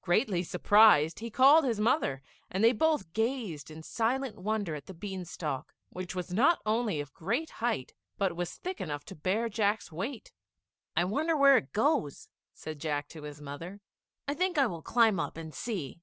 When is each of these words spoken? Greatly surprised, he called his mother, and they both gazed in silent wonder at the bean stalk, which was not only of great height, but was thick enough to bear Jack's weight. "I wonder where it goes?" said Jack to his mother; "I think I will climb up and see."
Greatly 0.00 0.42
surprised, 0.42 1.18
he 1.18 1.28
called 1.30 1.62
his 1.62 1.78
mother, 1.78 2.22
and 2.50 2.64
they 2.64 2.72
both 2.72 3.12
gazed 3.12 3.70
in 3.70 3.82
silent 3.82 4.38
wonder 4.38 4.74
at 4.74 4.86
the 4.86 4.94
bean 4.94 5.26
stalk, 5.26 5.74
which 5.90 6.14
was 6.14 6.32
not 6.32 6.62
only 6.64 7.00
of 7.02 7.12
great 7.12 7.50
height, 7.60 7.92
but 8.16 8.34
was 8.34 8.54
thick 8.54 8.80
enough 8.80 9.04
to 9.04 9.14
bear 9.14 9.46
Jack's 9.50 9.92
weight. 9.92 10.32
"I 10.96 11.04
wonder 11.04 11.36
where 11.36 11.58
it 11.58 11.74
goes?" 11.74 12.30
said 12.54 12.80
Jack 12.80 13.08
to 13.08 13.24
his 13.24 13.42
mother; 13.42 13.82
"I 14.26 14.32
think 14.32 14.56
I 14.56 14.66
will 14.66 14.80
climb 14.80 15.20
up 15.20 15.36
and 15.36 15.52
see." 15.54 16.00